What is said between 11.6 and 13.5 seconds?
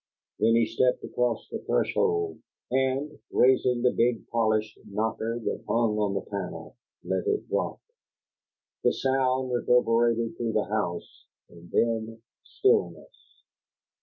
then stillness.